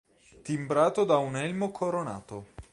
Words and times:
Timbrato 0.41 1.03
da 1.03 1.17
un 1.17 1.35
elmo 1.35 1.69
coronato. 1.69 2.47